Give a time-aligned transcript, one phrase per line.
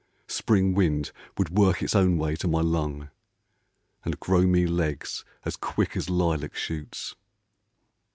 [0.25, 3.09] Spring wind would work its own way to my lung,
[4.03, 7.13] And grow me legs as quick as lilac shoots.